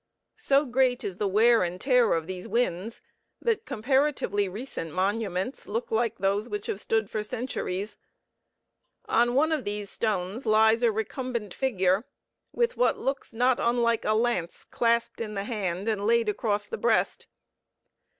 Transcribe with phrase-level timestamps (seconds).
[0.39, 3.01] So great is the wear and tear of these winds
[3.39, 7.99] that comparatively recent monuments look like those which have stood for centuries.
[9.05, 12.07] On one of these stones lies a recumbent figure,
[12.51, 16.79] with what looks not unlike a lance clasped in the hand and laid across the
[16.79, 17.27] breast.